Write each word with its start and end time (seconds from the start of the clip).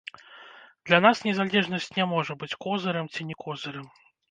Для 0.89 0.99
нас 1.07 1.21
незалежнасць 1.27 1.93
не 1.99 2.05
можа 2.15 2.39
быць 2.41 2.57
козырам 2.67 3.13
ці 3.13 3.21
не 3.31 3.35
козырам. 3.47 3.87